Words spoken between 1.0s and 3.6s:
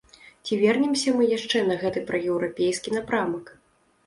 мы яшчэ на гэты праеўрапейскі напрамак?